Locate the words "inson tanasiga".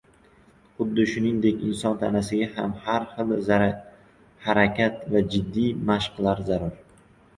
1.67-2.47